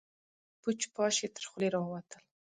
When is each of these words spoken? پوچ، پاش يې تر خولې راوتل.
پوچ، 0.61 0.79
پاش 0.95 1.15
يې 1.21 1.29
تر 1.35 1.43
خولې 1.49 1.67
راوتل. 1.75 2.23